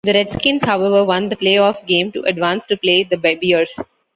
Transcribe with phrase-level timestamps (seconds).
[0.03, 3.77] The Redskins, however, won the playoff game to advance to play the Bears.